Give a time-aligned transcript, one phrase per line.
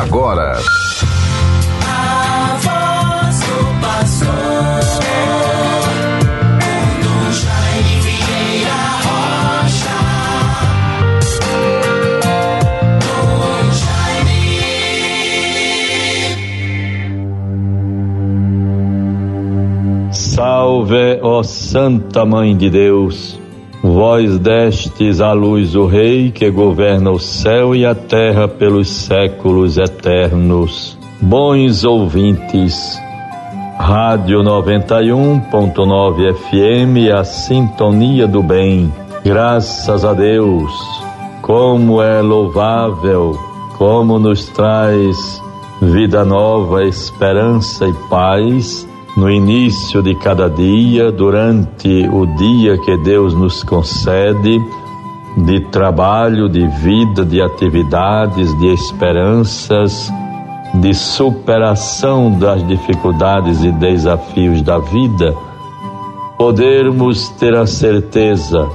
[0.00, 0.58] agora.
[20.10, 23.38] Salve, ó Santa Mãe de Deus,
[23.84, 29.76] vós destes à luz o Rei que governa o céu e a terra pelos séculos
[29.76, 30.96] eternos.
[31.20, 32.98] Bons ouvintes,
[33.78, 38.90] Rádio 91.9 FM, a sintonia do bem.
[39.22, 40.72] Graças a Deus,
[41.42, 43.38] como é louvável,
[43.76, 45.42] como nos traz
[45.82, 53.32] vida nova, esperança e paz no início de cada dia, durante o dia que Deus
[53.32, 54.60] nos concede,
[55.36, 60.12] de trabalho, de vida, de atividades, de esperanças,
[60.74, 65.34] de superação das dificuldades e desafios da vida,
[66.36, 68.68] podermos ter a certeza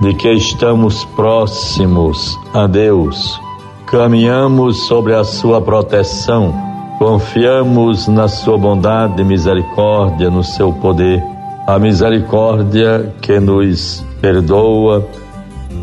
[0.00, 3.40] de que estamos próximos a Deus,
[3.86, 6.71] caminhamos sobre a Sua proteção,
[7.02, 11.20] confiamos na Sua bondade e misericórdia, no Seu poder,
[11.66, 15.04] a misericórdia que nos perdoa,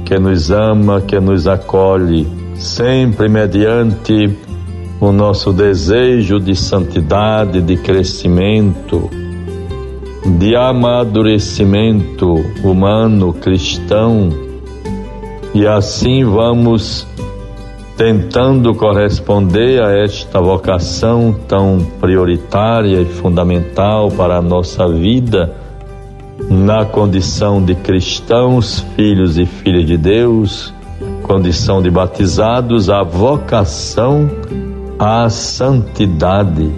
[0.06, 2.26] que nos ama, que nos acolhe,
[2.56, 4.34] sempre mediante
[5.02, 9.10] o nosso desejo de santidade, de crescimento,
[10.38, 14.30] de amadurecimento humano, cristão,
[15.54, 17.06] e assim vamos
[18.00, 25.54] tentando corresponder a esta vocação tão prioritária e fundamental para a nossa vida,
[26.50, 30.74] na condição de cristãos, filhos e filhas de Deus,
[31.24, 34.30] condição de batizados, a vocação
[34.98, 36.72] à santidade.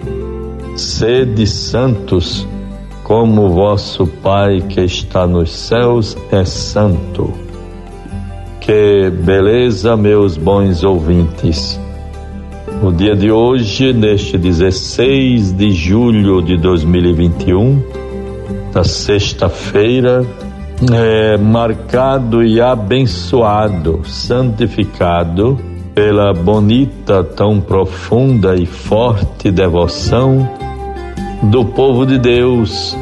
[0.75, 2.47] Sede santos,
[3.03, 7.50] como vosso Pai que está nos céus é santo.
[8.61, 11.79] Que beleza, meus bons ouvintes.
[12.83, 17.81] O dia de hoje, neste 16 de julho de 2021,
[18.71, 20.23] da sexta-feira,
[20.93, 25.59] é marcado e abençoado, santificado
[25.95, 30.47] pela bonita, tão profunda e forte devoção
[31.41, 32.95] do povo de Deus,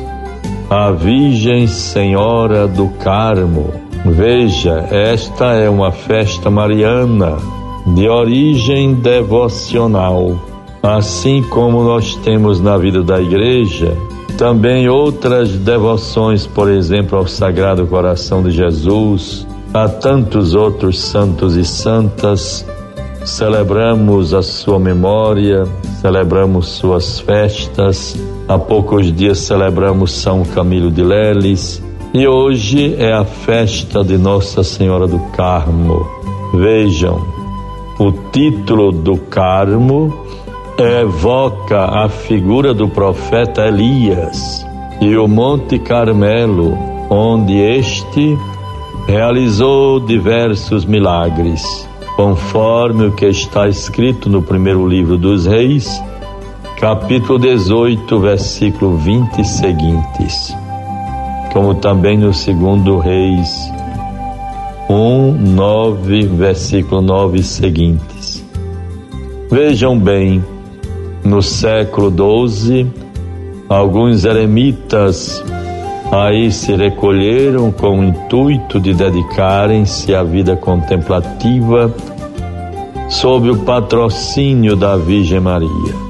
[0.69, 3.88] a Virgem Senhora do Carmo.
[4.05, 7.37] Veja, esta é uma festa mariana
[7.87, 10.39] de origem devocional,
[10.81, 13.95] assim como nós temos na vida da igreja
[14.39, 21.65] também outras devoções, por exemplo, ao Sagrado Coração de Jesus, a tantos outros santos e
[21.65, 22.65] santas
[23.25, 25.67] celebramos a sua memória,
[25.99, 28.15] celebramos suas festas.
[28.47, 31.83] Há poucos dias celebramos São Camilo de Leles
[32.13, 36.05] e hoje é a festa de Nossa Senhora do Carmo.
[36.53, 37.21] Vejam,
[37.99, 40.25] o título do Carmo
[40.77, 44.65] evoca a figura do profeta Elias
[45.01, 46.77] e o Monte Carmelo,
[47.09, 48.37] onde este
[49.07, 51.89] realizou diversos milagres
[52.19, 55.89] conforme o que está escrito no primeiro livro dos Reis,
[56.77, 60.53] capítulo 18, versículo 20 e seguintes,
[61.53, 63.71] como também no segundo Reis
[64.89, 68.45] 1, 9, versículo 9 e seguintes.
[69.51, 70.43] Vejam bem,
[71.23, 72.87] no século 12,
[73.69, 75.43] alguns eremitas
[76.11, 81.93] Aí se recolheram com o intuito de dedicarem-se à vida contemplativa
[83.07, 86.08] sob o patrocínio da Virgem Maria.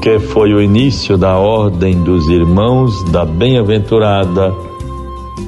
[0.00, 4.50] O que foi o início da ordem dos irmãos da bem-aventurada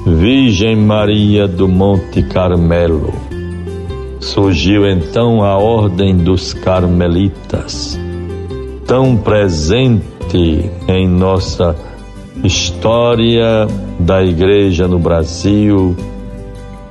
[0.05, 3.11] Virgem Maria do Monte Carmelo.
[4.19, 7.99] Surgiu então a ordem dos carmelitas,
[8.85, 11.75] tão presente em nossa
[12.43, 13.65] história
[13.99, 15.95] da igreja no Brasil,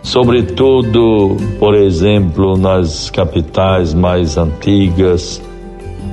[0.02, 5.40] sobretudo, por exemplo, nas capitais mais antigas,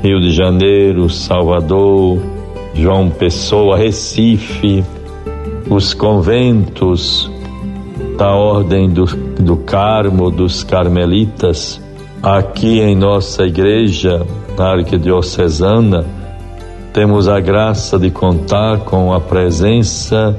[0.02, 2.20] Rio de Janeiro, Salvador,
[2.74, 4.84] João Pessoa, Recife,
[5.70, 7.30] os conventos
[8.18, 11.82] da Ordem do, do Carmo, dos Carmelitas,
[12.24, 14.26] aqui em nossa igreja,
[14.58, 16.06] na Arquidiocesana,
[16.94, 20.36] temos a graça de contar com a presença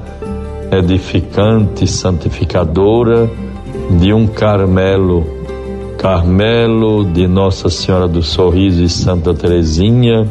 [0.73, 3.31] edificante, santificadora
[3.99, 5.40] de um Carmelo
[6.01, 10.27] Carmelo de Nossa Senhora do Sorriso e Santa Teresinha,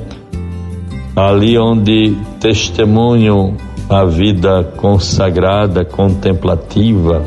[1.16, 3.56] ali onde testemunham
[3.88, 7.24] a vida consagrada, contemplativa,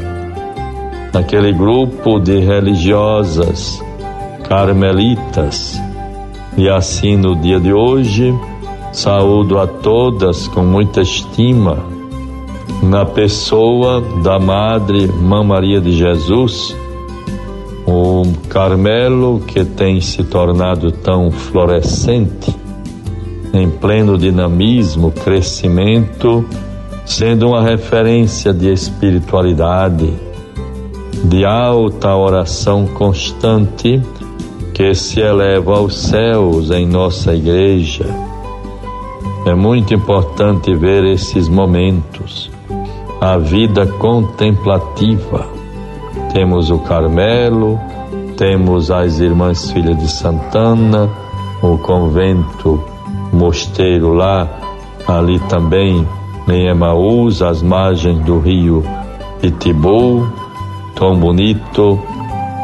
[1.15, 3.81] naquele grupo de religiosas
[4.49, 5.81] carmelitas.
[6.59, 8.35] E assim no dia de hoje,
[8.93, 11.79] saúdo a todas com muita estima,
[12.83, 16.77] na pessoa da Madre Mãe Maria de Jesus,
[18.23, 22.55] o Carmelo que tem se tornado tão florescente,
[23.53, 26.45] em pleno dinamismo, crescimento,
[27.05, 30.13] sendo uma referência de espiritualidade,
[31.25, 34.01] de alta oração constante
[34.73, 38.07] que se eleva aos céus em nossa igreja.
[39.45, 42.51] É muito importante ver esses momentos,
[43.21, 45.47] a vida contemplativa.
[46.33, 47.79] Temos o Carmelo,
[48.43, 51.09] temos as Irmãs Filhas de Santana,
[51.63, 52.83] o convento
[53.33, 54.49] mosteiro lá,
[55.07, 56.05] ali também
[56.49, 58.83] em Emaús, às margens do rio
[59.45, 60.27] Itibu,
[60.97, 62.01] tão bonito,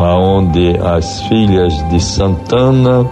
[0.00, 3.06] aonde as filhas de Santana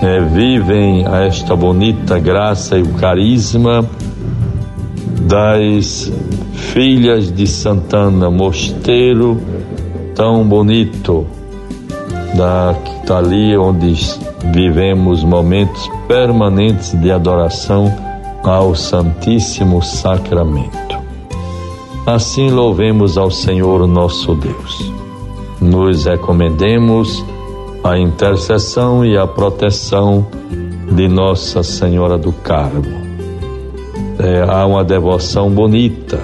[0.00, 3.84] eh, vivem esta bonita graça e o carisma
[5.22, 6.12] das
[6.52, 9.40] filhas de Santana, mosteiro
[10.14, 11.26] tão bonito,
[12.36, 13.94] dali onde
[14.52, 17.92] vivemos momentos permanentes de adoração
[18.44, 20.96] ao Santíssimo Sacramento.
[22.06, 24.92] Assim louvemos ao Senhor nosso Deus.
[25.60, 27.24] Nos recomendemos
[27.82, 30.26] a intercessão e a proteção
[30.92, 33.06] de Nossa Senhora do Carmo.
[34.18, 36.20] É, há uma devoção bonita,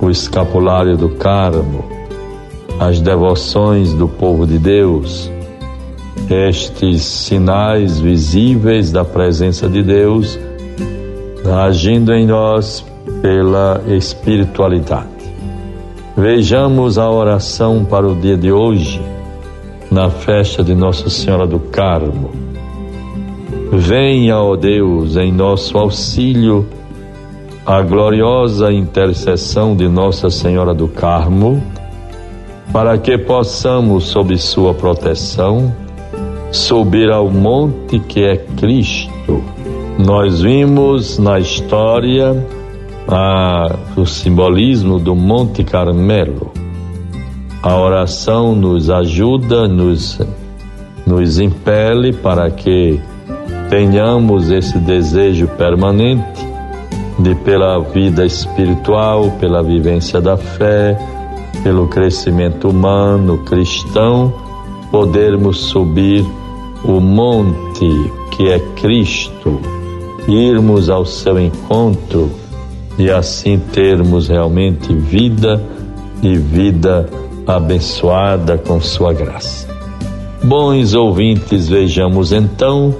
[0.00, 1.84] o escapulário do Carmo,
[2.78, 5.30] as devoções do povo de Deus,
[6.30, 10.38] estes sinais visíveis da presença de Deus
[11.50, 12.84] agindo em nós
[13.20, 15.08] pela espiritualidade.
[16.16, 19.00] Vejamos a oração para o dia de hoje,
[19.90, 22.30] na festa de Nossa Senhora do Carmo.
[23.72, 26.66] Venha, ó Deus, em nosso auxílio,
[27.64, 31.62] a gloriosa intercessão de Nossa Senhora do Carmo,
[32.72, 35.72] para que possamos, sob sua proteção,
[36.50, 39.44] subir ao monte que é Cristo.
[39.98, 42.34] Nós vimos na história
[43.06, 46.50] a, o simbolismo do Monte Carmelo.
[47.62, 50.18] A oração nos ajuda, nos,
[51.06, 52.98] nos impele para que
[53.68, 56.46] tenhamos esse desejo permanente
[57.18, 60.98] de, pela vida espiritual, pela vivência da fé,
[61.62, 64.32] pelo crescimento humano, cristão,
[64.90, 66.24] podermos subir
[66.84, 69.60] o monte que é Cristo,
[70.28, 72.30] irmos ao seu encontro
[72.98, 75.62] e assim termos realmente vida
[76.22, 77.08] e vida
[77.46, 79.68] abençoada com Sua graça.
[80.42, 82.94] Bons ouvintes, vejamos então,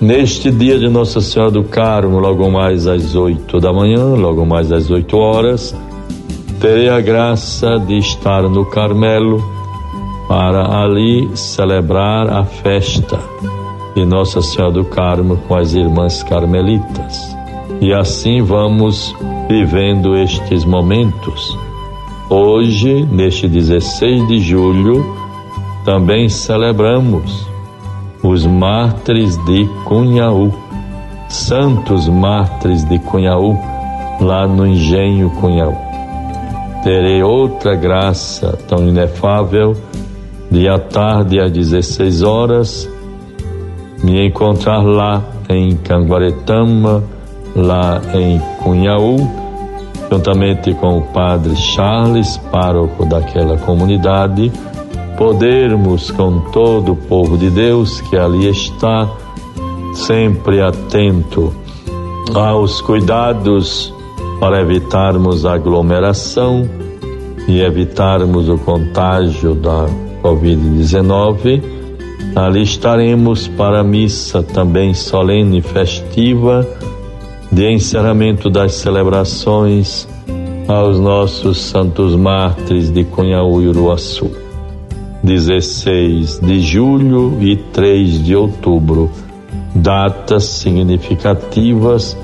[0.00, 4.72] neste dia de Nossa Senhora do Carmo, logo mais às oito da manhã, logo mais
[4.72, 5.74] às oito horas,
[6.60, 9.42] terei a graça de estar no Carmelo
[10.28, 13.18] para ali celebrar a festa
[13.94, 17.34] de Nossa Senhora do Carmo com as irmãs carmelitas.
[17.80, 19.16] E assim vamos
[19.48, 21.58] vivendo estes momentos.
[22.28, 25.16] Hoje, neste 16 de julho,
[25.82, 27.48] também celebramos
[28.22, 30.52] os mártires de Cunhaú,
[31.26, 33.58] santos mártires de Cunhaú,
[34.20, 35.89] lá no engenho Cunhaú.
[36.82, 39.76] Terei outra graça tão inefável.
[40.50, 42.90] De à tarde às 16 horas,
[44.02, 47.04] me encontrar lá em Canguaretama,
[47.54, 49.16] lá em Cunhaú,
[50.10, 54.50] juntamente com o padre Charles, pároco daquela comunidade,
[55.16, 59.08] podermos com todo o povo de Deus que ali está,
[59.94, 61.54] sempre atento
[62.34, 63.94] aos cuidados
[64.40, 66.66] para evitarmos aglomeração
[67.46, 69.86] e evitarmos o contágio da
[70.22, 71.62] Covid-19.
[72.34, 76.66] Ali estaremos para a missa também solene e festiva
[77.52, 80.08] de encerramento das celebrações
[80.66, 84.30] aos nossos santos mártires de Cunhaú e Uruaçu.
[85.22, 89.10] 16 de julho e 3 de outubro,
[89.74, 92.16] datas significativas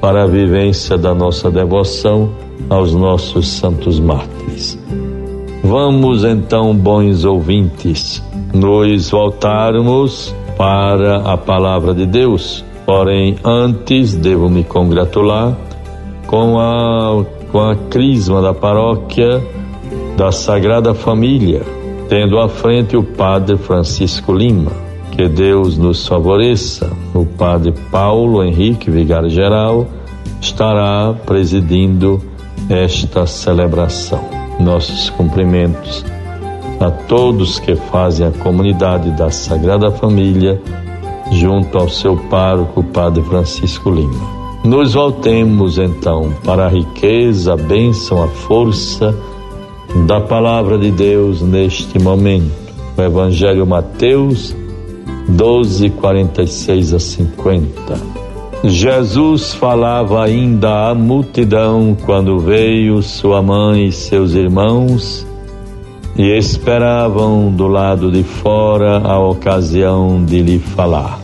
[0.00, 2.30] para a vivência da nossa devoção
[2.68, 4.78] aos nossos santos mártires.
[5.62, 12.64] Vamos então, bons ouvintes, nos voltarmos para a palavra de Deus.
[12.86, 15.56] Porém, antes devo me congratular
[16.26, 19.40] com a, com a crisma da paróquia
[20.16, 21.62] da Sagrada Família,
[22.08, 24.89] tendo à frente o Padre Francisco Lima.
[25.20, 26.90] Que Deus nos favoreça.
[27.14, 29.86] O Padre Paulo Henrique Vigário Geral
[30.40, 32.22] estará presidindo
[32.70, 34.24] esta celebração.
[34.58, 36.06] Nossos cumprimentos
[36.80, 40.58] a todos que fazem a comunidade da Sagrada Família,
[41.32, 44.26] junto ao seu pároco, Padre Francisco Lima.
[44.64, 49.14] Nos voltemos então para a riqueza, a bênção, a força
[50.06, 52.58] da palavra de Deus neste momento.
[52.96, 54.58] O Evangelho Mateus
[55.30, 58.20] 12, 46 a 50.
[58.64, 65.26] Jesus falava ainda à multidão quando veio sua mãe e seus irmãos
[66.16, 71.20] e esperavam do lado de fora a ocasião de lhe falar.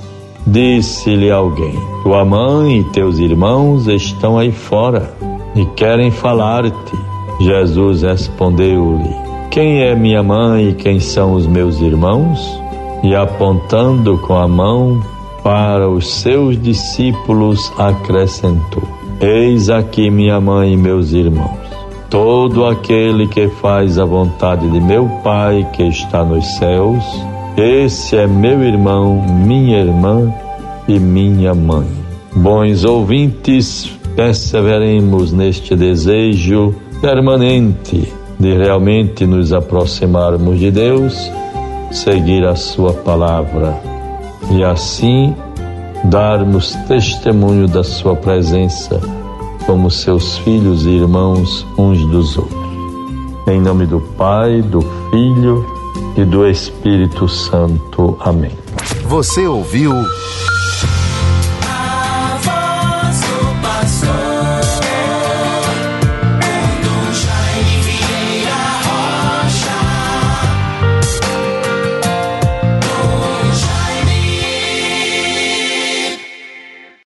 [0.46, 5.12] Disse-lhe alguém: Tua mãe e teus irmãos estão aí fora
[5.54, 6.96] e querem falar-te.
[7.40, 9.10] Jesus respondeu-lhe:
[9.50, 12.65] Quem é minha mãe e quem são os meus irmãos?
[13.06, 15.00] E apontando com a mão
[15.40, 18.82] para os seus discípulos, acrescentou:
[19.20, 21.56] Eis aqui minha mãe e meus irmãos.
[22.10, 27.04] Todo aquele que faz a vontade de meu Pai que está nos céus,
[27.56, 30.34] esse é meu irmão, minha irmã
[30.88, 31.86] e minha mãe.
[32.34, 41.30] Bons ouvintes, perseveremos neste desejo permanente de realmente nos aproximarmos de Deus,
[41.96, 43.80] seguir a Sua palavra
[44.50, 45.34] e assim
[46.04, 49.00] darmos testemunho da Sua presença
[49.64, 52.66] como seus filhos e irmãos uns dos outros.
[53.48, 55.66] Em nome do Pai, do Filho
[56.16, 58.16] e do Espírito Santo.
[58.20, 58.52] Amém.
[59.08, 59.92] Você ouviu